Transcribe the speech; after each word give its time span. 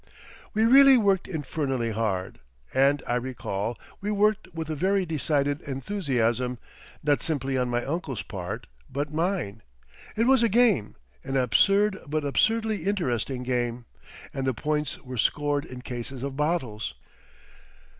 We 0.55 0.65
really 0.65 0.97
worked 0.97 1.27
infernally 1.27 1.91
hard, 1.91 2.39
and, 2.73 3.03
I 3.05 3.17
recall, 3.17 3.77
we 4.01 4.09
worked 4.09 4.51
with 4.51 4.67
a 4.71 4.75
very 4.75 5.05
decided 5.05 5.61
enthusiasm, 5.61 6.57
not 7.03 7.21
simply 7.21 7.55
on 7.55 7.69
my 7.69 7.85
uncle's 7.85 8.23
part 8.23 8.65
but 8.91 9.13
mine, 9.13 9.61
It 10.15 10.25
was 10.25 10.41
a 10.41 10.49
game, 10.49 10.95
an 11.23 11.37
absurd 11.37 11.99
but 12.07 12.25
absurdly 12.25 12.85
interesting 12.85 13.43
game, 13.43 13.85
and 14.33 14.47
the 14.47 14.55
points 14.55 14.97
were 15.03 15.17
scored 15.17 15.65
in 15.65 15.81
cases 15.83 16.23
of 16.23 16.35
bottles. 16.35 16.95